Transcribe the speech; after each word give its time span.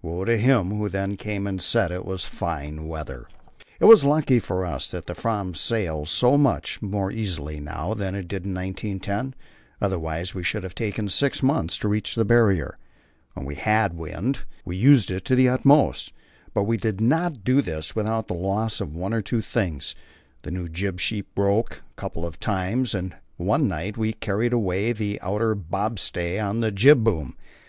Woe 0.00 0.24
to 0.24 0.36
him 0.38 0.70
who 0.70 0.88
then 0.88 1.16
came 1.16 1.44
and 1.44 1.60
said 1.60 1.90
it 1.90 2.04
was 2.04 2.24
fine 2.24 2.86
weather. 2.86 3.26
It 3.80 3.86
was 3.86 4.04
lucky 4.04 4.38
for 4.38 4.64
us 4.64 4.88
that 4.92 5.06
the 5.06 5.14
Fram 5.16 5.56
sails 5.56 6.08
so 6.08 6.38
much 6.38 6.80
more 6.80 7.10
easily 7.10 7.58
now 7.58 7.92
than 7.92 8.14
in 8.14 8.22
1910, 8.26 9.34
otherwise 9.80 10.36
we 10.36 10.44
should 10.44 10.62
have 10.62 10.76
taken 10.76 11.08
six 11.08 11.42
months 11.42 11.78
to 11.78 11.88
reach 11.88 12.14
the 12.14 12.24
Barrier. 12.24 12.78
When 13.34 13.44
we 13.44 13.56
had 13.56 13.98
wind, 13.98 14.44
we 14.64 14.76
used 14.76 15.10
it 15.10 15.24
to 15.24 15.34
the 15.34 15.48
utmost; 15.48 16.12
but 16.54 16.62
we 16.62 16.76
did 16.76 17.00
not 17.00 17.42
do 17.42 17.60
this 17.60 17.96
without 17.96 18.28
the 18.28 18.34
loss 18.34 18.80
of 18.80 18.94
one 18.94 19.12
or 19.12 19.20
two 19.20 19.40
things; 19.42 19.96
the 20.42 20.52
new 20.52 20.68
jib 20.68 21.00
sheet 21.00 21.34
broke 21.34 21.82
a 21.90 21.94
couple 22.00 22.24
of 22.24 22.38
times, 22.38 22.94
and 22.94 23.16
one 23.36 23.66
night 23.66 23.98
we 23.98 24.12
carried 24.12 24.52
away 24.52 24.92
the 24.92 25.20
outer 25.20 25.56
bobstay 25.56 26.38
of 26.38 26.60
the 26.60 26.70
jib 26.70 27.02
boom. 27.02 27.34